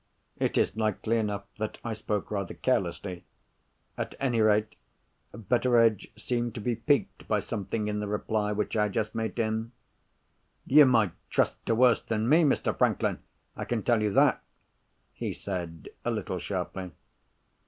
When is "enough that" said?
1.19-1.77